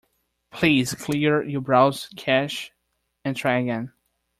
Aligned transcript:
Please 0.49 0.95
clear 0.95 1.43
your 1.43 1.61
browser 1.61 2.09
cache 2.17 2.71
and 3.23 3.37
try 3.37 3.59
again. 3.59 3.93